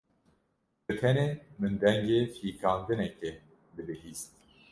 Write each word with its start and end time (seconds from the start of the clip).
Bi 0.85 0.93
tenê 1.01 1.27
min 1.59 1.73
dengê 1.81 2.19
fîkandinekê 2.35 3.31
dibihîst. 3.75 4.31